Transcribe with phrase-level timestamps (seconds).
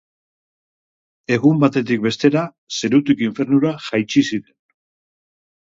[1.35, 2.45] Egun batetik bestera,
[2.79, 4.57] zerutik infernura jaitsi ziren.